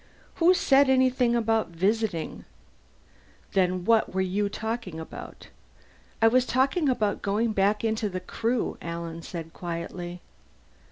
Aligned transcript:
"Who 0.37 0.55
said 0.55 0.89
anything 0.89 1.35
about 1.35 1.67
visiting?" 1.67 2.43
"Then 3.51 3.85
what 3.85 4.15
were 4.15 4.19
you 4.21 4.49
talking 4.49 4.99
about?" 4.99 5.49
"I 6.23 6.27
was 6.27 6.43
talking 6.47 6.89
about 6.89 7.21
going 7.21 7.53
back 7.53 7.83
into 7.83 8.09
the 8.09 8.19
Crew," 8.19 8.79
Alan 8.81 9.21
said 9.21 9.53
quietly. 9.53 10.21